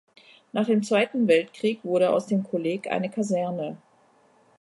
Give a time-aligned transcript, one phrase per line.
[0.51, 3.77] Nach dem Zweiten Weltkrieg wurde aus dem Kolleg eine Kaserne.